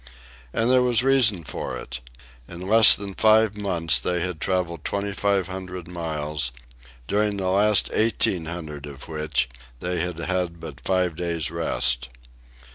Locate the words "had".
4.21-4.41, 10.01-10.17, 10.17-10.59